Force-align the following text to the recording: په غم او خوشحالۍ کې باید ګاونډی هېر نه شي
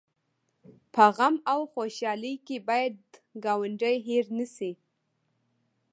په 0.93 1.03
غم 1.15 1.35
او 1.51 1.59
خوشحالۍ 1.73 2.33
کې 2.45 2.57
باید 2.67 2.95
ګاونډی 3.43 3.95
هېر 4.07 4.25
نه 4.37 4.45
شي 4.55 4.71